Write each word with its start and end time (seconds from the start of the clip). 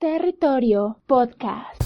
Territorio 0.00 0.98
Podcast. 1.06 1.82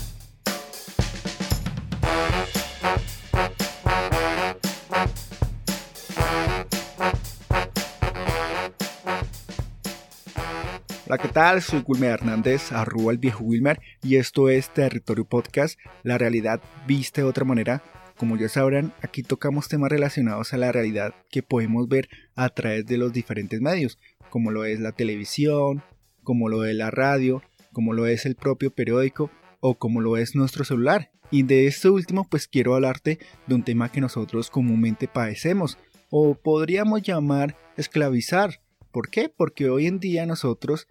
Hola, 11.06 11.18
¿qué 11.18 11.28
tal? 11.32 11.60
Soy 11.60 11.82
Wilmer 11.84 12.12
Hernández, 12.12 12.70
arroba 12.70 13.10
el 13.10 13.18
viejo 13.18 13.42
Wilmer, 13.42 13.80
y 14.04 14.14
esto 14.14 14.48
es 14.48 14.72
Territorio 14.72 15.24
Podcast, 15.24 15.76
la 16.04 16.16
realidad 16.16 16.60
vista 16.86 17.20
de 17.20 17.26
otra 17.26 17.44
manera. 17.44 17.82
Como 18.16 18.36
ya 18.36 18.48
sabrán, 18.48 18.92
aquí 19.02 19.24
tocamos 19.24 19.66
temas 19.66 19.90
relacionados 19.90 20.54
a 20.54 20.56
la 20.58 20.70
realidad 20.70 21.16
que 21.30 21.42
podemos 21.42 21.88
ver 21.88 22.08
a 22.36 22.48
través 22.50 22.86
de 22.86 22.96
los 22.96 23.12
diferentes 23.12 23.60
medios, 23.60 23.98
como 24.30 24.52
lo 24.52 24.64
es 24.64 24.78
la 24.78 24.92
televisión, 24.92 25.82
como 26.22 26.48
lo 26.48 26.64
es 26.64 26.76
la 26.76 26.92
radio, 26.92 27.42
como 27.74 27.92
lo 27.92 28.06
es 28.06 28.24
el 28.24 28.34
propio 28.34 28.70
periódico 28.70 29.30
o 29.60 29.74
como 29.74 30.00
lo 30.00 30.16
es 30.16 30.34
nuestro 30.34 30.64
celular. 30.64 31.10
Y 31.30 31.42
de 31.42 31.66
esto 31.66 31.92
último 31.92 32.26
pues 32.30 32.48
quiero 32.48 32.74
hablarte 32.74 33.18
de 33.46 33.54
un 33.54 33.62
tema 33.62 33.92
que 33.92 34.00
nosotros 34.00 34.48
comúnmente 34.48 35.08
padecemos 35.08 35.76
o 36.08 36.34
podríamos 36.34 37.02
llamar 37.02 37.58
esclavizar 37.76 38.60
¿Por 38.94 39.10
qué? 39.10 39.28
Porque 39.28 39.68
hoy 39.70 39.88
en 39.88 39.98
día 39.98 40.24
nosotros 40.24 40.86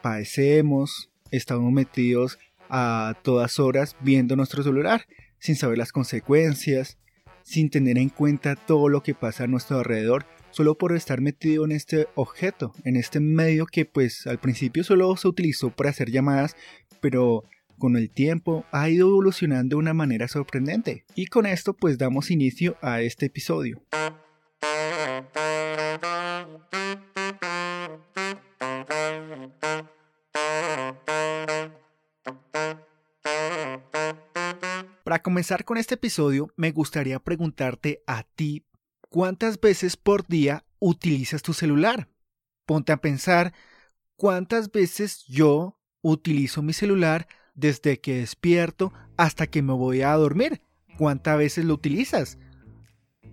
padecemos, 0.00 1.10
estamos 1.30 1.70
metidos 1.70 2.38
a 2.70 3.18
todas 3.22 3.60
horas 3.60 3.96
viendo 4.00 4.34
nuestro 4.34 4.62
celular, 4.62 5.04
sin 5.38 5.56
saber 5.56 5.76
las 5.76 5.92
consecuencias, 5.92 6.96
sin 7.42 7.68
tener 7.68 7.98
en 7.98 8.08
cuenta 8.08 8.56
todo 8.56 8.88
lo 8.88 9.02
que 9.02 9.14
pasa 9.14 9.44
a 9.44 9.46
nuestro 9.46 9.76
alrededor, 9.76 10.24
solo 10.56 10.78
por 10.78 10.96
estar 10.96 11.20
metido 11.20 11.66
en 11.66 11.72
este 11.72 12.08
objeto, 12.14 12.72
en 12.84 12.96
este 12.96 13.20
medio 13.20 13.66
que 13.66 13.84
pues 13.84 14.26
al 14.26 14.38
principio 14.38 14.84
solo 14.84 15.14
se 15.18 15.28
utilizó 15.28 15.68
para 15.68 15.90
hacer 15.90 16.10
llamadas, 16.10 16.56
pero 17.02 17.44
con 17.78 17.94
el 17.98 18.08
tiempo 18.08 18.64
ha 18.72 18.88
ido 18.88 19.06
evolucionando 19.06 19.76
de 19.76 19.80
una 19.80 19.92
manera 19.92 20.28
sorprendente. 20.28 21.04
Y 21.14 21.26
con 21.26 21.44
esto 21.44 21.74
pues 21.74 21.98
damos 21.98 22.30
inicio 22.30 22.78
a 22.80 23.02
este 23.02 23.26
episodio. 23.26 23.82
Para 35.04 35.22
comenzar 35.22 35.66
con 35.66 35.76
este 35.76 35.96
episodio, 35.96 36.48
me 36.56 36.72
gustaría 36.72 37.20
preguntarte 37.20 38.02
a 38.06 38.22
ti, 38.22 38.64
¿cuántas 39.16 39.58
veces 39.58 39.96
por 39.96 40.26
día 40.26 40.66
utilizas 40.78 41.40
tu 41.40 41.54
celular? 41.54 42.10
Ponte 42.66 42.92
a 42.92 42.98
pensar, 42.98 43.54
¿cuántas 44.14 44.70
veces 44.70 45.24
yo 45.26 45.80
utilizo 46.02 46.60
mi 46.60 46.74
celular 46.74 47.26
desde 47.54 47.98
que 47.98 48.18
despierto 48.18 48.92
hasta 49.16 49.46
que 49.46 49.62
me 49.62 49.72
voy 49.72 50.02
a 50.02 50.12
dormir? 50.12 50.60
¿Cuántas 50.98 51.38
veces 51.38 51.64
lo 51.64 51.72
utilizas? 51.72 52.36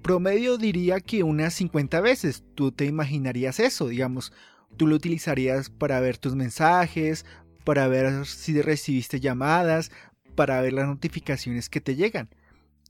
Promedio 0.02 0.58
diría 0.58 1.02
que 1.02 1.22
unas 1.22 1.54
50 1.56 2.00
veces. 2.00 2.46
Tú 2.56 2.72
te 2.72 2.86
imaginarías 2.86 3.60
eso, 3.60 3.90
digamos. 3.90 4.32
Tú 4.78 4.88
lo 4.88 4.96
utilizarías 4.96 5.70
para 5.70 6.00
ver 6.00 6.18
tus 6.18 6.34
mensajes, 6.34 7.26
para 7.66 7.90
ver 7.90 8.26
si 8.26 8.62
recibiste 8.62 9.20
llamadas, 9.20 9.92
para 10.36 10.62
ver 10.62 10.72
las 10.72 10.88
notificaciones 10.88 11.68
que 11.68 11.82
te 11.82 11.98
llegan. 11.98 12.30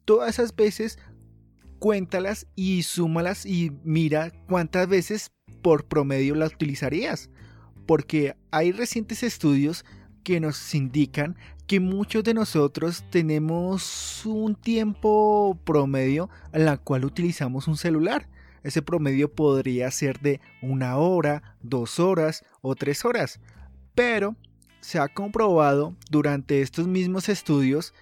Todas 0.06 0.38
esas 0.38 0.56
veces 0.56 1.00
cuéntalas 1.84 2.48
y 2.56 2.84
súmalas 2.84 3.46
y 3.46 3.74
mira 3.84 4.32
cuántas 4.48 4.88
veces 4.88 5.32
por 5.62 5.84
promedio 5.84 6.34
las 6.34 6.54
utilizarías. 6.54 7.30
Porque 7.86 8.38
hay 8.52 8.72
recientes 8.72 9.22
estudios 9.22 9.84
que 10.24 10.40
nos 10.40 10.74
indican 10.76 11.36
que 11.68 11.82
muchos 11.82 12.24
de 12.24 12.34
nosotros 12.34 13.04
tenemos 13.10 14.26
un 14.26 14.56
tiempo 14.56 15.60
promedio 15.66 16.30
en 16.54 16.64
la 16.64 16.78
cual 16.78 17.04
utilizamos 17.04 17.68
un 17.68 17.76
celular. 17.76 18.30
Ese 18.64 18.82
promedio 18.82 19.36
podría 19.36 19.92
ser 19.92 20.22
de 20.22 20.40
una 20.62 20.96
hora, 20.96 21.58
dos 21.64 22.00
horas 22.00 22.46
o 22.62 22.76
tres 22.76 23.04
horas. 23.04 23.42
Pero 23.94 24.38
se 24.80 25.00
ha 25.00 25.10
comprobado 25.10 25.98
durante 26.10 26.62
estos 26.62 26.88
mismos 26.88 27.28
estudios 27.28 27.94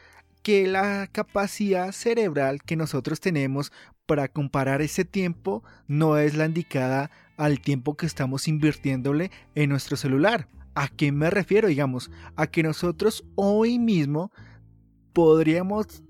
que 0.42 0.68
la 0.68 1.08
capacidad 1.12 1.92
cerebral 1.92 2.62
que 2.64 2.76
nosotros 2.76 3.20
tenemos 3.20 3.72
para 4.06 4.28
comparar 4.28 4.82
ese 4.82 5.06
tiempo 5.06 5.64
no 5.88 6.18
es 6.18 6.36
la 6.36 6.46
indicada 6.46 7.12
al 7.38 7.60
tiempo 7.60 7.96
que 7.96 8.06
estamos 8.06 8.48
invirtiéndole 8.48 9.32
en 9.56 9.70
nuestro 9.70 9.98
celular. 9.98 10.48
¿A 10.76 10.88
qué 10.88 11.12
me 11.12 11.30
refiero? 11.30 11.68
Digamos, 11.68 12.12
a 12.36 12.48
que 12.48 12.64
nosotros 12.64 13.24
hoy 13.36 13.78
mismo 13.80 14.32
podríamos 15.14 16.04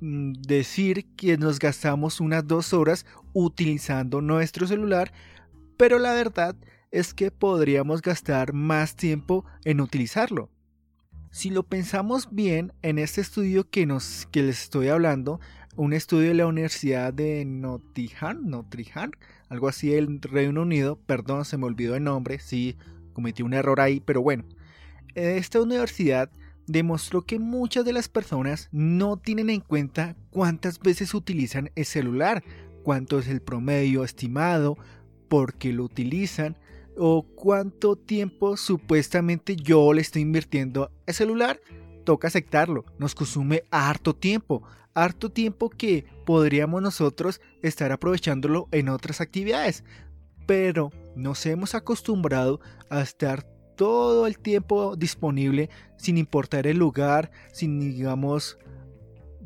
mm, 0.00 0.32
decir 0.32 1.06
que 1.16 1.36
nos 1.38 1.58
gastamos 1.58 2.20
unas 2.20 2.46
dos 2.46 2.72
horas 2.72 3.06
utilizando 3.32 4.20
nuestro 4.20 4.66
celular, 4.66 5.12
pero 5.76 5.98
la 5.98 6.14
verdad 6.14 6.56
es 6.90 7.14
que 7.14 7.30
podríamos 7.30 8.02
gastar 8.02 8.52
más 8.52 8.96
tiempo 8.96 9.44
en 9.64 9.80
utilizarlo. 9.80 10.50
Si 11.30 11.50
lo 11.50 11.62
pensamos 11.62 12.28
bien, 12.32 12.72
en 12.82 12.98
este 12.98 13.20
estudio 13.20 13.68
que, 13.68 13.84
nos, 13.84 14.26
que 14.30 14.42
les 14.42 14.62
estoy 14.62 14.88
hablando, 14.88 15.40
un 15.76 15.92
estudio 15.92 16.28
de 16.28 16.34
la 16.34 16.46
Universidad 16.46 17.12
de 17.12 17.44
Nottingham, 17.44 18.48
Nottingham, 18.48 19.12
algo 19.48 19.68
así 19.68 19.90
del 19.90 20.20
Reino 20.22 20.62
Unido, 20.62 20.96
perdón, 20.96 21.44
se 21.44 21.58
me 21.58 21.66
olvidó 21.66 21.96
el 21.96 22.04
nombre, 22.04 22.38
sí, 22.38 22.76
cometí 23.12 23.42
un 23.42 23.52
error 23.52 23.80
ahí, 23.80 24.00
pero 24.00 24.22
bueno. 24.22 24.44
Esta 25.14 25.60
universidad 25.60 26.30
demostró 26.66 27.22
que 27.22 27.38
muchas 27.38 27.84
de 27.84 27.92
las 27.92 28.08
personas 28.08 28.68
no 28.72 29.18
tienen 29.18 29.50
en 29.50 29.60
cuenta 29.60 30.16
cuántas 30.30 30.80
veces 30.80 31.12
utilizan 31.12 31.70
el 31.74 31.84
celular, 31.84 32.42
cuánto 32.82 33.18
es 33.18 33.28
el 33.28 33.42
promedio 33.42 34.02
estimado, 34.02 34.78
por 35.28 35.54
qué 35.54 35.74
lo 35.74 35.84
utilizan, 35.84 36.56
o 36.98 37.22
cuánto 37.22 37.96
tiempo 37.96 38.56
supuestamente 38.56 39.56
yo 39.56 39.92
le 39.92 40.00
estoy 40.00 40.22
invirtiendo 40.22 40.90
al 41.06 41.14
celular, 41.14 41.60
toca 42.04 42.28
aceptarlo. 42.28 42.84
Nos 42.98 43.14
consume 43.14 43.64
harto 43.70 44.14
tiempo, 44.14 44.62
harto 44.94 45.30
tiempo 45.30 45.70
que 45.70 46.04
podríamos 46.26 46.82
nosotros 46.82 47.40
estar 47.62 47.92
aprovechándolo 47.92 48.68
en 48.72 48.88
otras 48.88 49.20
actividades. 49.20 49.84
Pero 50.46 50.90
nos 51.14 51.44
hemos 51.46 51.74
acostumbrado 51.74 52.60
a 52.90 53.00
estar 53.02 53.44
todo 53.76 54.26
el 54.26 54.38
tiempo 54.38 54.96
disponible 54.96 55.70
sin 55.96 56.18
importar 56.18 56.66
el 56.66 56.78
lugar, 56.78 57.30
sin 57.52 57.78
digamos 57.78 58.58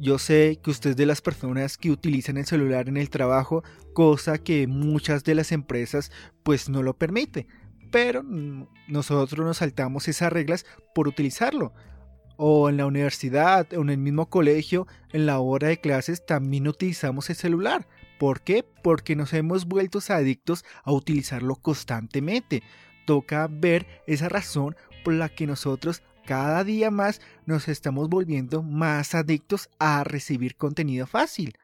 yo 0.03 0.19
sé 0.19 0.59
que 0.61 0.71
usted 0.71 0.91
es 0.91 0.97
de 0.97 1.07
las 1.07 1.21
personas 1.21 1.79
que 1.79 1.93
utilizan 1.93 2.37
el 2.37 2.45
celular 2.45 2.89
en 2.89 2.97
el 2.97 3.09
trabajo, 3.09 3.63
cosa 3.95 4.37
que 4.37 4.67
muchas 4.67 5.23
de 5.23 5.37
las 5.37 5.53
empresas 5.53 6.11
pues 6.43 6.69
no 6.69 6.83
lo 6.83 6.99
permite. 6.99 7.47
Pero 7.93 8.25
nosotros 8.89 9.47
nos 9.47 9.59
saltamos 9.59 10.09
esas 10.09 10.33
reglas 10.33 10.67
por 10.93 11.07
utilizarlo. 11.07 11.73
O 12.37 12.69
en 12.69 12.79
la 12.79 12.87
universidad 12.87 13.73
o 13.75 13.83
en 13.83 13.91
el 13.91 13.99
mismo 13.99 14.29
colegio, 14.29 14.89
en 15.13 15.25
la 15.27 15.39
hora 15.39 15.69
de 15.69 15.81
clases 15.81 16.27
también 16.27 16.67
utilizamos 16.67 17.31
el 17.31 17.37
celular. 17.37 17.87
¿Por 18.19 18.41
qué? 18.41 18.65
Porque 18.83 19.15
nos 19.15 19.33
hemos 19.33 19.67
vuelto 19.67 20.01
adictos 20.09 20.65
a 20.83 20.91
utilizarlo 20.91 21.55
constantemente. 21.55 22.65
Toca 23.07 23.47
ver 23.49 23.87
esa 24.09 24.29
razón 24.29 24.75
por 25.05 25.15
la 25.15 25.29
que 25.29 25.47
nosotros 25.47 26.03
cada 26.25 26.65
día 26.65 26.91
más 26.91 27.21
nos 27.47 27.69
estamos 27.69 28.09
volviendo 28.09 28.63
más 28.63 29.15
adictos 29.15 29.69
a 29.79 30.05
recibir 30.05 30.57
contenido 30.57 31.07
fácil. 31.07 31.57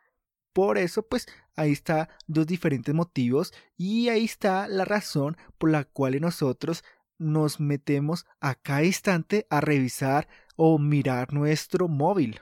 Por 0.52 0.78
eso, 0.78 1.02
pues 1.02 1.26
ahí 1.56 1.72
está 1.72 2.08
dos 2.26 2.46
diferentes 2.46 2.94
motivos 2.94 3.52
y 3.76 4.08
ahí 4.08 4.24
está 4.24 4.66
la 4.68 4.84
razón 4.84 5.36
por 5.58 5.70
la 5.70 5.84
cual 5.84 6.20
nosotros 6.20 6.84
nos 7.18 7.60
metemos 7.60 8.26
a 8.40 8.54
cada 8.54 8.84
instante 8.84 9.46
a 9.50 9.60
revisar 9.60 10.28
o 10.56 10.78
mirar 10.78 11.32
nuestro 11.32 11.88
móvil. 11.88 12.40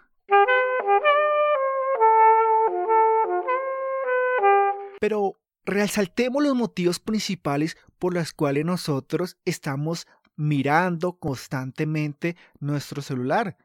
Pero 5.01 5.39
resaltemos 5.65 6.43
los 6.43 6.55
motivos 6.55 7.01
principales 7.01 7.77
por 7.99 8.15
los 8.15 8.33
cuales 8.33 8.65
nosotros 8.65 9.37
estamos 9.45 10.07
mirando 10.37 11.19
constantemente 11.19 12.37
nuestro 12.61 13.03
celular. 13.03 13.57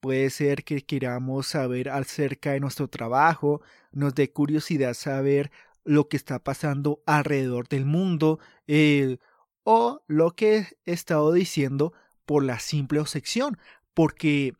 Puede 0.00 0.30
ser 0.30 0.64
que 0.64 0.82
queramos 0.82 1.48
saber 1.48 1.90
acerca 1.90 2.52
de 2.52 2.60
nuestro 2.60 2.88
trabajo, 2.88 3.60
nos 3.92 4.14
dé 4.14 4.32
curiosidad 4.32 4.94
saber 4.94 5.50
lo 5.84 6.08
que 6.08 6.16
está 6.16 6.38
pasando 6.38 7.02
alrededor 7.06 7.68
del 7.68 7.84
mundo 7.84 8.38
eh, 8.66 9.18
o 9.64 10.02
lo 10.06 10.34
que 10.34 10.66
he 10.86 10.92
estado 10.92 11.32
diciendo 11.32 11.92
por 12.24 12.44
la 12.44 12.60
simple 12.60 13.00
obsesión, 13.00 13.58
porque 13.92 14.54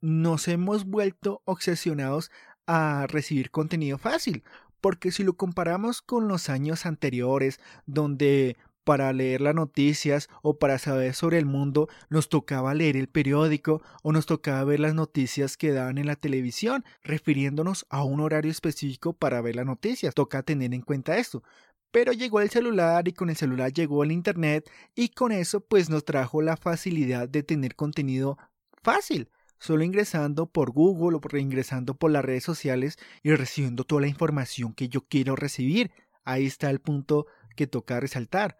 nos 0.00 0.48
hemos 0.48 0.84
vuelto 0.84 1.42
obsesionados 1.44 2.30
a 2.66 3.06
recibir 3.08 3.50
contenido 3.50 3.98
fácil, 3.98 4.44
porque 4.80 5.10
si 5.10 5.24
lo 5.24 5.36
comparamos 5.36 6.02
con 6.02 6.28
los 6.28 6.48
años 6.48 6.86
anteriores, 6.86 7.60
donde 7.86 8.56
para 8.88 9.12
leer 9.12 9.42
las 9.42 9.54
noticias 9.54 10.30
o 10.40 10.58
para 10.58 10.78
saber 10.78 11.12
sobre 11.12 11.36
el 11.36 11.44
mundo 11.44 11.88
nos 12.08 12.30
tocaba 12.30 12.72
leer 12.72 12.96
el 12.96 13.06
periódico 13.06 13.82
o 14.02 14.12
nos 14.12 14.24
tocaba 14.24 14.64
ver 14.64 14.80
las 14.80 14.94
noticias 14.94 15.58
que 15.58 15.72
daban 15.72 15.98
en 15.98 16.06
la 16.06 16.16
televisión, 16.16 16.86
refiriéndonos 17.02 17.84
a 17.90 18.02
un 18.02 18.20
horario 18.20 18.50
específico 18.50 19.12
para 19.12 19.42
ver 19.42 19.56
las 19.56 19.66
noticias. 19.66 20.14
Toca 20.14 20.42
tener 20.42 20.72
en 20.72 20.80
cuenta 20.80 21.18
esto. 21.18 21.42
Pero 21.90 22.14
llegó 22.14 22.40
el 22.40 22.48
celular 22.48 23.06
y 23.06 23.12
con 23.12 23.28
el 23.28 23.36
celular 23.36 23.74
llegó 23.74 24.04
el 24.04 24.10
Internet 24.10 24.70
y 24.94 25.10
con 25.10 25.32
eso 25.32 25.60
pues 25.60 25.90
nos 25.90 26.06
trajo 26.06 26.40
la 26.40 26.56
facilidad 26.56 27.28
de 27.28 27.42
tener 27.42 27.76
contenido 27.76 28.38
fácil, 28.82 29.28
solo 29.58 29.84
ingresando 29.84 30.46
por 30.46 30.70
Google 30.70 31.18
o 31.18 31.20
reingresando 31.20 31.92
por 31.92 32.10
las 32.10 32.24
redes 32.24 32.44
sociales 32.44 32.96
y 33.22 33.34
recibiendo 33.34 33.84
toda 33.84 34.00
la 34.00 34.08
información 34.08 34.72
que 34.72 34.88
yo 34.88 35.02
quiero 35.02 35.36
recibir. 35.36 35.90
Ahí 36.24 36.46
está 36.46 36.70
el 36.70 36.80
punto 36.80 37.26
que 37.54 37.66
toca 37.66 38.00
resaltar. 38.00 38.56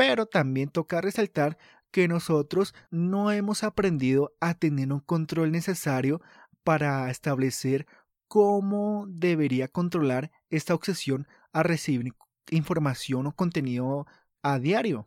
Pero 0.00 0.24
también 0.24 0.70
toca 0.70 1.02
resaltar 1.02 1.58
que 1.90 2.08
nosotros 2.08 2.74
no 2.90 3.32
hemos 3.32 3.62
aprendido 3.62 4.32
a 4.40 4.54
tener 4.54 4.90
un 4.94 5.00
control 5.00 5.52
necesario 5.52 6.22
para 6.64 7.10
establecer 7.10 7.86
cómo 8.26 9.04
debería 9.10 9.68
controlar 9.68 10.32
esta 10.48 10.72
obsesión 10.72 11.28
a 11.52 11.62
recibir 11.62 12.14
información 12.50 13.26
o 13.26 13.36
contenido 13.36 14.06
a 14.42 14.58
diario. 14.58 15.06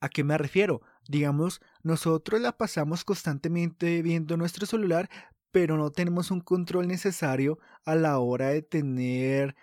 ¿A 0.00 0.08
qué 0.08 0.22
me 0.22 0.38
refiero? 0.38 0.80
Digamos, 1.08 1.60
nosotros 1.82 2.40
la 2.40 2.56
pasamos 2.56 3.04
constantemente 3.04 4.02
viendo 4.02 4.36
nuestro 4.36 4.66
celular, 4.66 5.10
pero 5.50 5.76
no 5.76 5.90
tenemos 5.90 6.30
un 6.30 6.42
control 6.42 6.86
necesario 6.86 7.58
a 7.84 7.96
la 7.96 8.20
hora 8.20 8.50
de 8.50 8.62
tener 8.62 9.56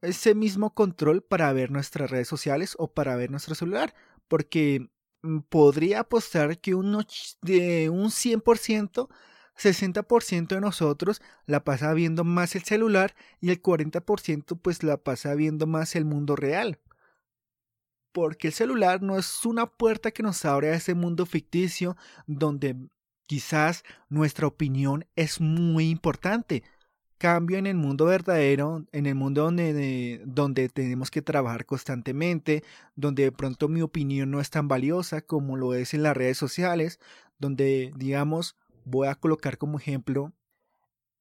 ese 0.00 0.34
mismo 0.34 0.74
control 0.74 1.22
para 1.22 1.52
ver 1.52 1.70
nuestras 1.70 2.10
redes 2.10 2.28
sociales 2.28 2.74
o 2.78 2.92
para 2.92 3.16
ver 3.16 3.30
nuestro 3.30 3.54
celular, 3.54 3.94
porque 4.28 4.90
mm, 5.22 5.40
podría 5.48 6.00
apostar 6.00 6.58
que 6.58 6.74
un, 6.74 7.04
de 7.42 7.88
un 7.90 8.10
100% 8.10 9.08
60% 9.58 10.54
de 10.54 10.60
nosotros 10.60 11.20
la 11.46 11.64
pasa 11.64 11.92
viendo 11.92 12.24
más 12.24 12.54
el 12.54 12.62
celular 12.62 13.14
y 13.40 13.50
el 13.50 13.60
40% 13.60 14.58
pues 14.62 14.82
la 14.82 14.96
pasa 14.98 15.34
viendo 15.34 15.66
más 15.66 15.96
el 15.96 16.04
mundo 16.04 16.36
real. 16.36 16.78
Porque 18.12 18.48
el 18.48 18.54
celular 18.54 19.02
no 19.02 19.18
es 19.18 19.44
una 19.44 19.66
puerta 19.66 20.12
que 20.12 20.22
nos 20.22 20.44
abre 20.44 20.70
a 20.70 20.74
ese 20.74 20.94
mundo 20.94 21.26
ficticio 21.26 21.96
donde 22.26 22.76
quizás 23.26 23.84
nuestra 24.08 24.46
opinión 24.46 25.06
es 25.16 25.40
muy 25.40 25.90
importante. 25.90 26.62
Cambio 27.18 27.58
en 27.58 27.66
el 27.66 27.76
mundo 27.76 28.04
verdadero, 28.04 28.86
en 28.92 29.06
el 29.06 29.16
mundo 29.16 29.42
donde, 29.42 30.22
donde 30.24 30.68
tenemos 30.68 31.10
que 31.10 31.20
trabajar 31.20 31.66
constantemente, 31.66 32.62
donde 32.94 33.24
de 33.24 33.32
pronto 33.32 33.68
mi 33.68 33.82
opinión 33.82 34.30
no 34.30 34.40
es 34.40 34.50
tan 34.50 34.68
valiosa 34.68 35.20
como 35.20 35.56
lo 35.56 35.74
es 35.74 35.94
en 35.94 36.04
las 36.04 36.16
redes 36.16 36.38
sociales, 36.38 37.00
donde 37.38 37.92
digamos 37.96 38.56
voy 38.84 39.08
a 39.08 39.16
colocar 39.16 39.58
como 39.58 39.78
ejemplo, 39.78 40.32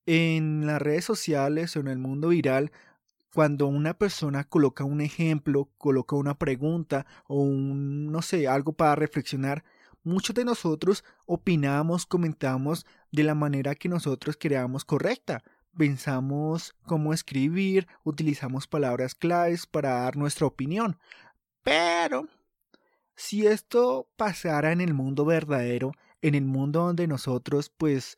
en 0.06 0.66
las 0.66 0.82
redes 0.82 1.04
sociales 1.04 1.76
o 1.76 1.82
en 1.82 1.88
el 1.88 1.98
mundo 1.98 2.30
viral, 2.30 2.72
cuando 3.34 3.68
una 3.68 3.94
persona 3.94 4.46
coloca 4.46 4.84
un 4.84 5.02
ejemplo, 5.02 5.70
coloca 5.78 6.16
una 6.16 6.38
pregunta 6.38 7.06
o 7.28 7.42
un, 7.42 8.12
no 8.12 8.22
sé, 8.22 8.48
algo 8.48 8.74
para 8.74 8.96
reflexionar, 8.96 9.64
muchos 10.04 10.36
de 10.36 10.46
nosotros 10.46 11.04
opinamos, 11.26 12.06
comentamos 12.06 12.86
de 13.12 13.24
la 13.24 13.36
manera 13.36 13.76
que 13.76 13.90
nosotros 13.90 14.38
creamos 14.40 14.86
correcta. 14.86 15.44
Pensamos 15.78 16.76
cómo 16.86 17.14
escribir, 17.14 17.88
utilizamos 18.04 18.66
palabras 18.68 19.14
claves 19.14 19.68
para 19.68 20.02
dar 20.02 20.18
nuestra 20.18 20.48
opinión. 20.48 20.98
Pero, 21.64 22.28
si 23.16 23.46
esto 23.46 24.10
pasara 24.16 24.72
en 24.72 24.82
el 24.82 24.94
mundo 24.94 25.24
verdadero, 25.24 25.92
en 26.22 26.34
el 26.34 26.46
mundo 26.46 26.86
donde 26.86 27.08
nosotros 27.08 27.70
pues 27.70 28.18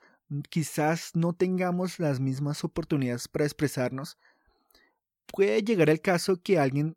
quizás 0.49 1.11
no 1.15 1.33
tengamos 1.33 1.99
las 1.99 2.19
mismas 2.19 2.63
oportunidades 2.63 3.27
para 3.27 3.45
expresarnos, 3.45 4.17
puede 5.25 5.61
llegar 5.61 5.89
el 5.89 6.01
caso 6.01 6.41
que 6.41 6.59
alguien 6.59 6.95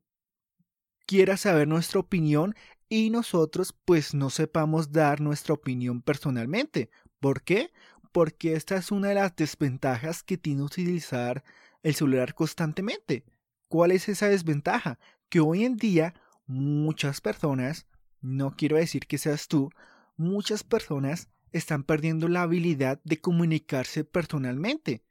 quiera 1.06 1.36
saber 1.36 1.66
nuestra 1.66 2.00
opinión 2.00 2.54
y 2.88 3.10
nosotros 3.10 3.74
pues 3.84 4.14
no 4.14 4.30
sepamos 4.30 4.92
dar 4.92 5.20
nuestra 5.20 5.54
opinión 5.54 6.02
personalmente. 6.02 6.90
¿Por 7.20 7.42
qué? 7.42 7.72
Porque 8.12 8.54
esta 8.54 8.76
es 8.76 8.92
una 8.92 9.08
de 9.08 9.14
las 9.14 9.34
desventajas 9.34 10.22
que 10.22 10.36
tiene 10.38 10.62
utilizar 10.62 11.42
el 11.82 11.94
celular 11.94 12.34
constantemente. 12.34 13.24
¿Cuál 13.68 13.90
es 13.90 14.08
esa 14.08 14.28
desventaja? 14.28 14.98
Que 15.28 15.40
hoy 15.40 15.64
en 15.64 15.76
día 15.76 16.14
muchas 16.46 17.20
personas, 17.20 17.86
no 18.20 18.54
quiero 18.56 18.76
decir 18.76 19.06
que 19.06 19.18
seas 19.18 19.48
tú, 19.48 19.70
muchas 20.16 20.62
personas 20.62 21.28
están 21.52 21.84
perdiendo 21.84 22.28
la 22.28 22.42
habilidad 22.42 23.00
de 23.04 23.20
comunicarse 23.20 24.04
personalmente. 24.04 25.02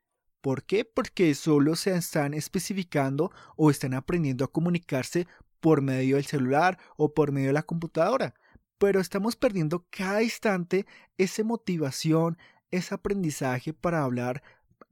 ¿Por 0.42 0.64
qué? 0.64 0.86
Porque 0.86 1.34
solo 1.36 1.76
se 1.76 1.96
están 1.96 2.34
especificando 2.34 3.32
o 3.56 3.70
están 3.70 3.94
aprendiendo 3.94 4.44
a 4.44 4.52
comunicarse 4.52 5.28
por 5.60 5.82
medio 5.82 6.16
del 6.16 6.26
celular 6.26 6.80
o 6.98 7.14
por 7.14 7.32
medio 7.32 7.48
de 7.48 7.54
la 7.54 7.64
computadora. 7.64 8.34
Pero 8.80 9.00
estamos 9.00 9.36
perdiendo 9.36 9.86
cada 9.92 10.24
instante 10.24 10.88
esa 11.18 11.44
motivación, 11.44 12.40
ese 12.72 12.94
aprendizaje 12.96 13.74
para 13.74 14.04
hablar 14.04 14.42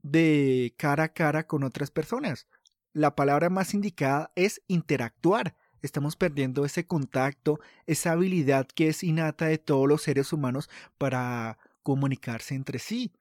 de 0.02 0.74
cara 0.76 1.04
a 1.04 1.12
cara 1.12 1.46
con 1.46 1.64
otras 1.64 1.90
personas. 1.90 2.46
La 2.92 3.14
palabra 3.14 3.50
más 3.50 3.74
indicada 3.74 4.32
es 4.34 4.62
interactuar. 4.66 5.56
Estamos 5.82 6.16
perdiendo 6.16 6.64
ese 6.64 6.86
contacto, 6.86 7.60
esa 7.86 8.12
habilidad 8.12 8.66
que 8.66 8.88
es 8.88 9.02
innata 9.02 9.46
de 9.46 9.58
todos 9.58 9.88
los 9.88 10.02
seres 10.02 10.32
humanos 10.32 10.68
para 10.98 11.58
comunicarse 11.82 12.54
entre 12.54 12.78
sí. 12.78 13.12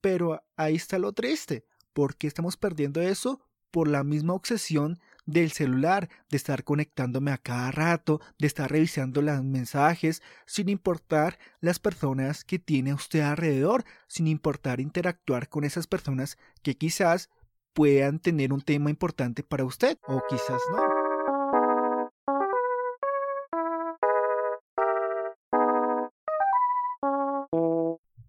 Pero 0.00 0.44
ahí 0.56 0.76
está 0.76 0.98
lo 0.98 1.12
triste. 1.12 1.64
¿Por 1.92 2.16
qué 2.16 2.26
estamos 2.26 2.56
perdiendo 2.56 3.00
eso? 3.00 3.40
Por 3.70 3.88
la 3.88 4.04
misma 4.04 4.34
obsesión 4.34 5.00
del 5.26 5.50
celular, 5.50 6.08
de 6.30 6.36
estar 6.36 6.64
conectándome 6.64 7.32
a 7.32 7.38
cada 7.38 7.70
rato, 7.72 8.20
de 8.38 8.46
estar 8.46 8.70
revisando 8.70 9.20
los 9.20 9.42
mensajes, 9.42 10.22
sin 10.46 10.68
importar 10.68 11.38
las 11.60 11.78
personas 11.78 12.44
que 12.44 12.58
tiene 12.58 12.94
usted 12.94 13.20
alrededor, 13.20 13.84
sin 14.06 14.28
importar 14.28 14.80
interactuar 14.80 15.48
con 15.48 15.64
esas 15.64 15.86
personas 15.86 16.38
que 16.62 16.76
quizás 16.76 17.28
puedan 17.74 18.20
tener 18.20 18.52
un 18.52 18.62
tema 18.62 18.88
importante 18.88 19.42
para 19.42 19.64
usted 19.64 19.98
o 20.06 20.22
quizás 20.28 20.62
no. 20.70 21.06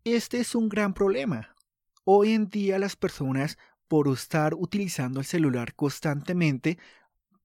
Este 0.03 0.39
es 0.39 0.55
un 0.55 0.67
gran 0.67 0.93
problema. 0.93 1.53
Hoy 2.05 2.33
en 2.33 2.49
día 2.49 2.79
las 2.79 2.95
personas, 2.95 3.57
por 3.87 4.07
estar 4.09 4.53
utilizando 4.53 5.19
el 5.19 5.25
celular 5.25 5.75
constantemente, 5.75 6.77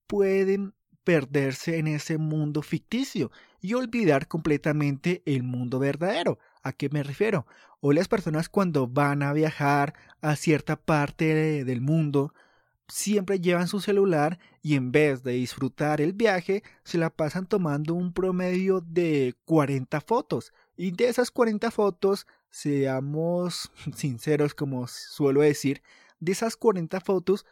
pueden 0.06 0.75
perderse 1.04 1.78
en 1.78 1.88
ese 1.88 2.18
mundo 2.18 2.62
ficticio 2.62 3.30
y 3.61 3.75
olvidar 3.75 4.28
completamente 4.28 5.22
el 5.26 5.42
mundo 5.42 5.78
verdadero. 5.78 6.38
¿A 6.62 6.72
qué 6.72 6.88
me 6.90 7.02
refiero? 7.02 7.46
Hoy 7.80 7.96
las 7.96 8.08
personas 8.08 8.49
cuando 8.49 8.87
van 8.87 9.22
a 9.22 9.32
viajar 9.32 9.94
a 10.20 10.37
cierta 10.37 10.76
parte 10.76 11.64
del 11.64 11.80
mundo, 11.80 12.32
siempre 12.88 13.40
llevan 13.40 13.68
su 13.68 13.80
celular 13.80 14.38
y 14.62 14.76
en 14.76 14.92
vez 14.92 15.22
de 15.22 15.32
disfrutar 15.32 16.00
el 16.00 16.12
viaje, 16.12 16.62
se 16.84 16.99
la 16.99 17.11
pasan 17.11 17.46
tomando 17.46 17.94
un 17.94 18.12
promedio 18.12 18.80
de 18.80 19.34
40 19.44 20.00
fotos. 20.00 20.52
Y 20.76 20.92
de 20.92 21.08
esas 21.08 21.30
40 21.30 21.70
fotos, 21.70 22.26
seamos 22.50 23.72
sinceros 23.96 24.54
como 24.54 24.87
suelo 24.87 25.40
decir, 25.40 25.82
de 26.23 26.31
esas 26.31 26.57
40 26.57 27.00
fotos, 27.00 27.45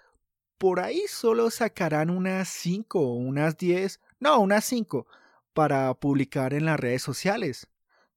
por 0.57 0.79
ahí 0.79 1.03
solo 1.09 1.51
sacarán 1.51 2.09
unas 2.09 2.49
5 2.49 3.01
o 3.01 3.15
unas 3.15 3.57
10, 3.59 3.99
no, 4.21 4.39
unas 4.39 4.65
5 4.65 5.09
para 5.53 5.93
publicar 5.95 6.55
en 6.55 6.67
las 6.67 6.79
redes 6.79 7.03
sociales. 7.03 7.67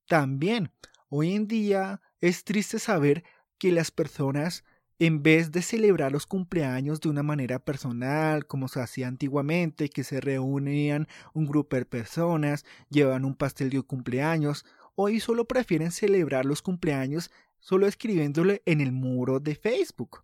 También, 0.06 0.70
hoy 1.08 1.34
en 1.34 1.48
día 1.48 2.00
es 2.20 2.44
triste 2.44 2.78
saber 2.78 3.24
que 3.58 3.72
las 3.72 3.90
personas, 3.90 4.62
en 5.00 5.24
vez 5.24 5.50
de 5.50 5.60
celebrar 5.60 6.12
los 6.12 6.24
cumpleaños 6.24 7.00
de 7.00 7.08
una 7.08 7.24
manera 7.24 7.58
personal, 7.58 8.46
como 8.46 8.68
se 8.68 8.80
hacía 8.80 9.08
antiguamente, 9.08 9.88
que 9.88 10.04
se 10.04 10.20
reunían 10.20 11.08
un 11.32 11.46
grupo 11.46 11.74
de 11.74 11.84
personas, 11.84 12.64
llevan 12.90 13.24
un 13.24 13.34
pastel 13.34 13.70
de 13.70 13.82
cumpleaños, 13.82 14.64
hoy 14.94 15.18
solo 15.18 15.46
prefieren 15.46 15.90
celebrar 15.90 16.44
los 16.44 16.62
cumpleaños 16.62 17.32
solo 17.58 17.88
escribiéndole 17.88 18.62
en 18.66 18.80
el 18.80 18.92
muro 18.92 19.40
de 19.40 19.56
Facebook. 19.56 20.22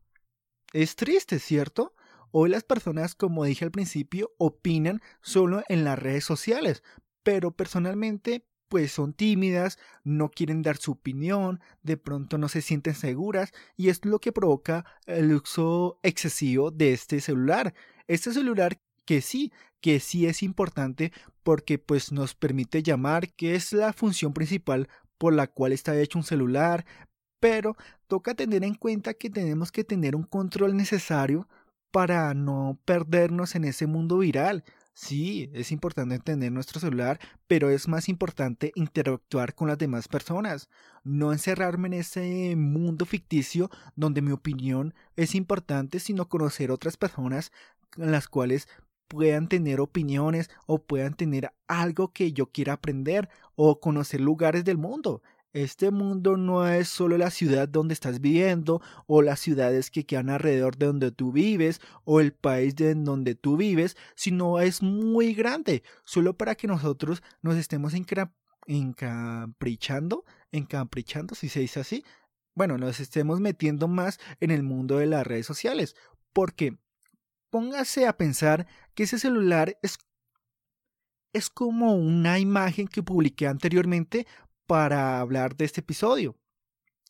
Es 0.73 0.97
triste, 0.97 1.39
¿cierto? 1.39 1.95
Hoy 2.31 2.51
las 2.51 2.63
personas, 2.63 3.15
como 3.15 3.45
dije 3.45 3.65
al 3.65 3.73
principio, 3.73 4.33
opinan 4.39 5.01
solo 5.21 5.63
en 5.69 5.85
las 5.85 5.99
redes 5.99 6.25
sociales, 6.25 6.83
pero 7.23 7.51
personalmente 7.51 8.47
pues 8.69 8.93
son 8.93 9.13
tímidas, 9.15 9.81
no 10.05 10.31
quieren 10.31 10.63
dar 10.63 10.77
su 10.77 10.93
opinión, 10.93 11.61
de 11.83 11.97
pronto 11.97 12.39
no 12.39 12.49
se 12.49 12.63
sienten 12.63 12.95
seguras 12.95 13.51
y 13.77 13.89
es 13.89 14.05
lo 14.05 14.21
que 14.21 14.31
provoca 14.31 14.85
el 15.07 15.35
uso 15.35 15.99
excesivo 16.05 16.71
de 16.71 16.93
este 16.93 17.21
celular. 17.21 17.75
Este 18.07 18.33
celular 18.33 18.81
que 19.05 19.23
sí 19.23 19.53
que 19.81 19.99
sí 19.99 20.27
es 20.27 20.43
importante 20.43 21.13
porque 21.43 21.79
pues 21.79 22.13
nos 22.13 22.35
permite 22.35 22.83
llamar, 22.83 23.33
que 23.33 23.55
es 23.55 23.73
la 23.73 23.93
función 23.93 24.33
principal 24.33 24.89
por 25.19 25.33
la 25.33 25.47
cual 25.49 25.73
está 25.73 25.99
hecho 25.99 26.19
un 26.19 26.25
celular, 26.25 26.85
pero 27.41 27.77
toca 28.11 28.35
tener 28.35 28.65
en 28.65 28.75
cuenta 28.75 29.15
que 29.15 29.31
tenemos 29.31 29.71
que 29.71 29.85
tener 29.85 30.17
un 30.17 30.25
control 30.25 30.77
necesario 30.77 31.49
para 31.93 32.35
no 32.35 32.77
perdernos 32.85 33.55
en 33.55 33.65
ese 33.65 33.87
mundo 33.87 34.19
viral. 34.19 34.65
Sí, 34.95 35.49
es 35.55 35.71
importante 35.71 36.19
tener 36.19 36.51
nuestro 36.51 36.81
celular, 36.81 37.21
pero 37.47 37.71
es 37.71 37.87
más 37.87 38.09
importante 38.09 38.73
interactuar 38.75 39.55
con 39.55 39.69
las 39.69 39.79
demás 39.79 40.09
personas, 40.09 40.69
no 41.05 41.33
encerrarme 41.33 41.87
en 41.87 41.95
ese 41.95 42.57
mundo 42.57 43.07
ficticio 43.07 43.71
donde 43.95 44.23
mi 44.23 44.33
opinión 44.33 44.93
es 45.15 45.37
importante, 45.37 46.01
sino 46.01 46.29
conocer 46.29 46.73
otras 46.73 46.97
personas 46.97 47.53
las 47.97 48.27
cuales 48.27 48.67
puedan 49.07 49.49
tener 49.49 49.81
opiniones 49.81 50.51
o 50.67 50.83
puedan 50.83 51.15
tener 51.15 51.53
algo 51.69 52.13
que 52.13 52.33
yo 52.33 52.47
quiera 52.47 52.73
aprender 52.73 53.29
o 53.55 53.79
conocer 53.79 54.21
lugares 54.21 54.65
del 54.65 54.79
mundo. 54.79 55.23
Este 55.53 55.91
mundo 55.91 56.37
no 56.37 56.69
es 56.69 56.89
solo 56.89 57.19
la 57.19 57.31
ciudad 57.31 57.69
donde 57.69 57.95
estás 57.95 58.21
viviendo 58.21 58.81
o 59.07 59.21
las 59.21 59.41
ciudades 59.41 59.91
que 59.91 60.07
quedan 60.07 60.31
alrededor 60.31 60.77
de 60.77 60.87
donde 60.87 61.11
tú 61.11 61.33
vives 61.33 61.81
o 62.05 62.21
el 62.21 62.33
país 62.33 62.77
de 62.77 62.95
donde 62.95 63.35
tú 63.35 63.57
vives, 63.57 63.97
sino 64.15 64.61
es 64.61 64.81
muy 64.81 65.35
grande, 65.35 65.83
solo 66.05 66.37
para 66.37 66.55
que 66.55 66.69
nosotros 66.69 67.21
nos 67.43 67.57
estemos 67.57 67.95
encaprichando, 68.67 70.25
encaprichando, 70.53 71.35
si 71.35 71.49
se 71.49 71.59
dice 71.61 71.81
así, 71.81 72.05
bueno, 72.55 72.79
nos 72.79 73.01
estemos 73.01 73.41
metiendo 73.41 73.89
más 73.89 74.21
en 74.39 74.53
el 74.53 74.63
mundo 74.63 74.99
de 74.99 75.07
las 75.07 75.27
redes 75.27 75.47
sociales, 75.47 75.97
porque 76.33 76.79
póngase 77.51 78.07
a 78.07 78.17
pensar 78.17 78.69
que 78.95 79.03
ese 79.03 79.19
celular 79.19 79.77
es 79.83 79.99
es 81.33 81.49
como 81.49 81.95
una 81.95 82.39
imagen 82.41 82.89
que 82.89 83.05
publiqué 83.05 83.47
anteriormente 83.47 84.27
para 84.71 85.19
hablar 85.19 85.57
de 85.57 85.65
este 85.65 85.81
episodio. 85.81 86.37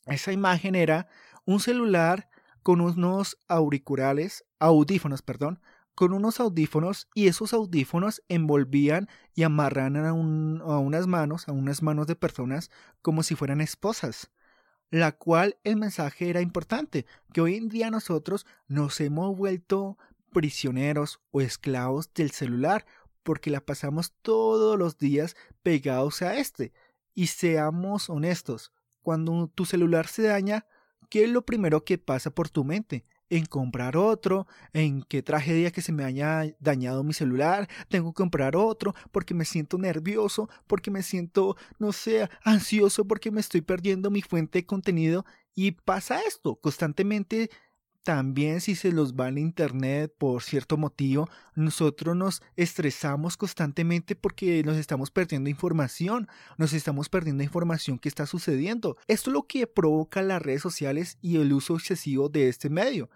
Esa 0.07 0.31
imagen 0.31 0.73
era 0.73 1.07
un 1.45 1.59
celular 1.59 2.27
con 2.63 2.81
unos 2.81 3.37
auriculares, 3.47 4.45
audífonos, 4.57 5.21
perdón, 5.21 5.61
con 5.93 6.11
unos 6.11 6.39
audífonos 6.39 7.07
y 7.13 7.27
esos 7.27 7.53
audífonos 7.53 8.23
envolvían 8.29 9.09
y 9.35 9.43
amarran 9.43 9.95
a, 9.95 10.11
unas 10.11 11.05
manos, 11.05 11.47
a 11.47 11.51
unas 11.51 11.83
manos 11.83 12.07
de 12.07 12.15
personas 12.15 12.71
como 13.03 13.21
si 13.21 13.35
fueran 13.35 13.61
esposas, 13.61 14.31
la 14.89 15.11
cual 15.11 15.59
el 15.63 15.75
mensaje 15.75 16.31
era 16.31 16.41
importante, 16.41 17.05
que 17.31 17.41
hoy 17.41 17.57
en 17.57 17.69
día 17.69 17.91
nosotros 17.91 18.47
nos 18.69 18.99
hemos 19.01 19.37
vuelto 19.37 19.99
prisioneros 20.33 21.21
o 21.29 21.41
esclavos 21.41 22.11
del 22.15 22.31
celular 22.31 22.87
porque 23.21 23.51
la 23.51 23.61
pasamos 23.61 24.13
todos 24.23 24.79
los 24.79 24.97
días 24.97 25.35
pegados 25.61 26.23
a 26.23 26.37
este 26.37 26.73
y 27.13 27.27
seamos 27.27 28.09
honestos, 28.09 28.71
cuando 29.01 29.47
tu 29.47 29.65
celular 29.65 30.07
se 30.07 30.23
daña, 30.23 30.65
¿qué 31.09 31.23
es 31.25 31.29
lo 31.29 31.45
primero 31.45 31.83
que 31.83 31.97
pasa 31.97 32.31
por 32.31 32.49
tu 32.49 32.63
mente? 32.63 33.05
en 33.31 33.45
comprar 33.45 33.95
otro, 33.95 34.45
en 34.73 35.03
qué 35.03 35.23
tragedia 35.23 35.71
que 35.71 35.81
se 35.81 35.93
me 35.93 36.03
haya 36.03 36.53
dañado 36.59 37.01
mi 37.01 37.13
celular, 37.13 37.69
tengo 37.87 38.11
que 38.11 38.17
comprar 38.17 38.57
otro 38.57 38.93
porque 39.13 39.33
me 39.33 39.45
siento 39.45 39.77
nervioso, 39.77 40.49
porque 40.67 40.91
me 40.91 41.01
siento, 41.01 41.55
no 41.79 41.93
sé, 41.93 42.29
ansioso 42.43 43.05
porque 43.05 43.31
me 43.31 43.39
estoy 43.39 43.61
perdiendo 43.61 44.11
mi 44.11 44.21
fuente 44.21 44.59
de 44.59 44.65
contenido 44.65 45.25
y 45.55 45.71
pasa 45.71 46.21
esto, 46.27 46.57
constantemente 46.57 47.49
también 48.03 48.61
si 48.61 48.75
se 48.75 48.91
los 48.91 49.13
va 49.13 49.29
el 49.29 49.37
internet 49.37 50.13
por 50.17 50.41
cierto 50.41 50.77
motivo, 50.77 51.29
nosotros 51.55 52.15
nos 52.15 52.41
estresamos 52.55 53.37
constantemente 53.37 54.15
porque 54.15 54.63
nos 54.63 54.77
estamos 54.77 55.11
perdiendo 55.11 55.49
información, 55.49 56.27
nos 56.57 56.73
estamos 56.73 57.09
perdiendo 57.09 57.43
información 57.43 57.99
que 57.99 58.09
está 58.09 58.25
sucediendo. 58.25 58.97
Esto 59.07 59.29
es 59.29 59.33
lo 59.33 59.43
que 59.43 59.67
provoca 59.67 60.21
las 60.21 60.41
redes 60.41 60.61
sociales 60.61 61.17
y 61.21 61.37
el 61.37 61.53
uso 61.53 61.75
excesivo 61.75 62.29
de 62.29 62.49
este 62.49 62.69
medio. 62.69 63.09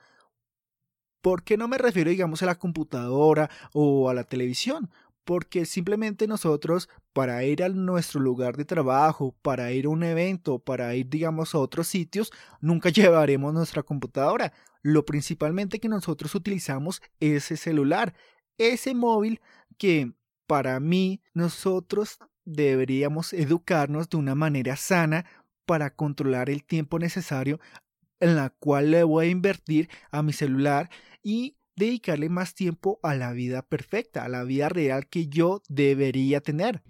¿Por 1.22 1.44
qué 1.44 1.58
no 1.58 1.68
me 1.68 1.80
refiero, 1.80 2.12
digamos, 2.12 2.44
a 2.44 2.46
la 2.46 2.60
computadora 2.60 3.50
o 3.74 4.12
a 4.12 4.14
la 4.14 4.26
televisión? 4.26 4.92
Porque 5.26 5.66
simplemente 5.66 6.28
nosotros 6.28 6.88
para 7.14 7.44
ir 7.44 7.64
a 7.64 7.70
nuestro 7.70 8.22
lugar 8.22 8.56
de 8.56 8.64
trabajo, 8.64 9.36
para 9.42 9.72
ir 9.72 9.88
a 9.88 9.90
un 9.90 10.04
evento, 10.04 10.60
para 10.60 10.96
ir 10.96 11.10
digamos 11.10 11.56
a 11.56 11.60
otros 11.60 11.88
sitios, 11.88 12.32
nunca 12.62 12.90
llevaremos 12.92 13.54
nuestra 13.54 13.84
computadora. 13.84 14.54
Lo 14.82 15.04
principalmente 15.04 15.80
que 15.80 15.90
nosotros 15.90 16.36
utilizamos 16.36 17.02
es 17.20 17.46
ese 17.46 17.58
celular, 17.58 18.14
ese 18.58 18.94
móvil 18.94 19.42
que 19.78 20.14
para 20.48 20.80
mí 20.80 21.22
nosotros 21.34 22.20
deberíamos 22.46 23.34
educarnos 23.34 24.10
de 24.10 24.18
una 24.18 24.36
manera 24.36 24.76
sana 24.76 25.26
para 25.66 25.90
controlar 25.90 26.52
el 26.52 26.64
tiempo 26.64 27.00
necesario 27.00 27.60
en 28.20 28.36
la 28.36 28.52
cual 28.52 28.92
le 28.92 29.04
voy 29.04 29.26
a 29.26 29.30
invertir 29.30 29.90
a 30.12 30.22
mi 30.22 30.32
celular 30.34 30.90
y 31.24 31.58
dedicarle 31.76 32.30
más 32.30 32.54
tiempo 32.54 33.00
a 33.04 33.16
la 33.16 33.34
vida 33.34 33.62
perfecta, 33.62 34.24
a 34.24 34.30
la 34.30 34.44
vida 34.44 34.70
real 34.70 35.08
que 35.08 35.28
yo 35.28 35.62
debería 35.68 36.42
tener. 36.42 36.82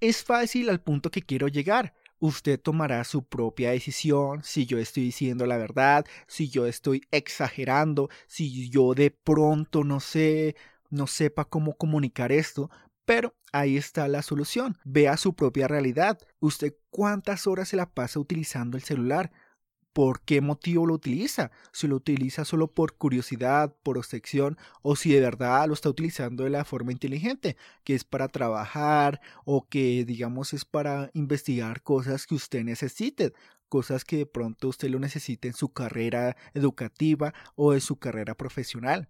Es 0.00 0.24
fácil 0.24 0.68
al 0.68 0.80
punto 0.80 1.10
que 1.10 1.22
quiero 1.22 1.48
llegar. 1.48 1.94
Usted 2.18 2.60
tomará 2.60 3.02
su 3.02 3.24
propia 3.24 3.70
decisión 3.70 4.44
si 4.44 4.66
yo 4.66 4.78
estoy 4.78 5.04
diciendo 5.04 5.46
la 5.46 5.56
verdad, 5.56 6.04
si 6.28 6.48
yo 6.48 6.66
estoy 6.66 7.02
exagerando, 7.10 8.10
si 8.28 8.70
yo 8.70 8.94
de 8.94 9.10
pronto 9.10 9.82
no 9.82 9.98
sé, 9.98 10.54
no 10.90 11.08
sepa 11.08 11.44
cómo 11.44 11.76
comunicar 11.76 12.30
esto, 12.30 12.70
pero 13.04 13.34
ahí 13.52 13.76
está 13.76 14.06
la 14.06 14.22
solución. 14.22 14.78
Vea 14.84 15.16
su 15.16 15.34
propia 15.34 15.66
realidad. 15.66 16.18
Usted 16.38 16.74
cuántas 16.90 17.46
horas 17.46 17.68
se 17.68 17.76
la 17.76 17.90
pasa 17.90 18.20
utilizando 18.20 18.76
el 18.76 18.84
celular 18.84 19.32
por 19.92 20.22
qué 20.22 20.40
motivo 20.40 20.86
lo 20.86 20.94
utiliza, 20.94 21.50
si 21.72 21.86
lo 21.86 21.96
utiliza 21.96 22.44
solo 22.44 22.68
por 22.68 22.94
curiosidad, 22.94 23.74
por 23.82 23.98
obsesión, 23.98 24.56
o 24.82 24.96
si 24.96 25.12
de 25.12 25.20
verdad 25.20 25.66
lo 25.68 25.74
está 25.74 25.88
utilizando 25.88 26.44
de 26.44 26.50
la 26.50 26.64
forma 26.64 26.92
inteligente, 26.92 27.56
que 27.84 27.94
es 27.94 28.04
para 28.04 28.28
trabajar 28.28 29.20
o 29.44 29.68
que 29.68 30.04
digamos 30.04 30.52
es 30.52 30.64
para 30.64 31.10
investigar 31.14 31.82
cosas 31.82 32.26
que 32.26 32.34
usted 32.34 32.64
necesite, 32.64 33.32
cosas 33.68 34.04
que 34.04 34.18
de 34.18 34.26
pronto 34.26 34.68
usted 34.68 34.90
lo 34.90 34.98
necesite 34.98 35.48
en 35.48 35.54
su 35.54 35.72
carrera 35.72 36.36
educativa 36.54 37.32
o 37.54 37.74
en 37.74 37.80
su 37.80 37.96
carrera 37.96 38.34
profesional. 38.34 39.08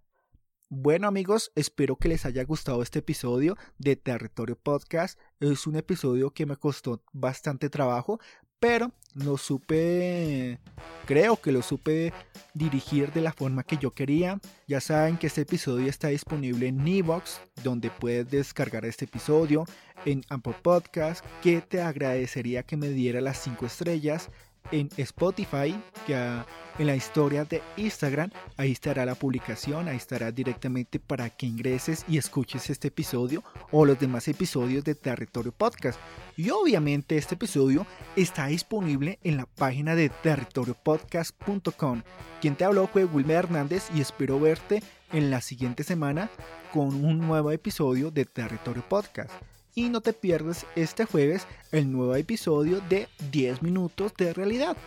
Bueno 0.69 1.07
amigos, 1.07 1.51
espero 1.53 1.97
que 1.97 2.07
les 2.07 2.25
haya 2.25 2.43
gustado 2.45 2.81
este 2.81 2.99
episodio 2.99 3.57
de 3.77 3.95
Territorio 3.95 4.57
Podcast. 4.57 5.19
Es 5.39 5.67
un 5.67 5.75
episodio 5.75 6.31
que 6.31 6.47
me 6.47 6.57
costó 6.57 7.03
bastante 7.11 7.69
trabajo, 7.69 8.19
pero 8.63 8.93
lo 9.13 9.37
supe, 9.37 10.57
creo 11.05 11.35
que 11.35 11.51
lo 11.51 11.61
supe 11.61 12.13
dirigir 12.53 13.11
de 13.11 13.19
la 13.19 13.33
forma 13.33 13.63
que 13.63 13.75
yo 13.75 13.91
quería. 13.91 14.39
Ya 14.69 14.79
saben 14.79 15.17
que 15.17 15.27
este 15.27 15.41
episodio 15.41 15.89
está 15.89 16.07
disponible 16.07 16.67
en 16.67 16.87
Evox, 16.87 17.41
donde 17.61 17.89
puedes 17.89 18.31
descargar 18.31 18.85
este 18.85 19.03
episodio, 19.03 19.65
en 20.05 20.23
Ample 20.29 20.55
Podcast, 20.61 21.25
que 21.41 21.59
te 21.59 21.81
agradecería 21.81 22.63
que 22.63 22.77
me 22.77 22.87
diera 22.87 23.19
las 23.19 23.37
5 23.39 23.65
estrellas 23.65 24.29
en 24.71 24.89
Spotify, 24.97 25.75
en 26.07 26.87
la 26.87 26.95
historia 26.95 27.45
de 27.45 27.61
Instagram, 27.77 28.31
ahí 28.57 28.71
estará 28.71 29.05
la 29.05 29.15
publicación, 29.15 29.87
ahí 29.87 29.97
estará 29.97 30.31
directamente 30.31 30.99
para 30.99 31.29
que 31.29 31.45
ingreses 31.45 32.05
y 32.07 32.17
escuches 32.17 32.69
este 32.69 32.87
episodio 32.87 33.43
o 33.71 33.85
los 33.85 33.99
demás 33.99 34.27
episodios 34.27 34.83
de 34.83 34.95
Territorio 34.95 35.51
Podcast. 35.51 35.99
Y 36.35 36.49
obviamente 36.49 37.17
este 37.17 37.35
episodio 37.35 37.85
está 38.15 38.47
disponible 38.47 39.19
en 39.23 39.37
la 39.37 39.45
página 39.45 39.95
de 39.95 40.09
territoriopodcast.com. 40.09 42.01
Quien 42.41 42.55
te 42.55 42.65
habló 42.65 42.87
fue 42.87 43.05
Wilmer 43.05 43.45
Hernández 43.45 43.89
y 43.95 44.01
espero 44.01 44.39
verte 44.39 44.81
en 45.11 45.29
la 45.29 45.41
siguiente 45.41 45.83
semana 45.83 46.29
con 46.73 47.05
un 47.05 47.19
nuevo 47.19 47.51
episodio 47.51 48.09
de 48.09 48.25
Territorio 48.25 48.83
Podcast 48.89 49.31
y 49.75 49.89
no 49.89 50.01
te 50.01 50.13
pierdas 50.13 50.65
este 50.75 51.05
jueves 51.05 51.47
el 51.71 51.91
nuevo 51.91 52.15
episodio 52.15 52.81
de 52.89 53.07
10 53.31 53.63
minutos 53.63 54.13
de 54.15 54.33
realidad. 54.33 54.77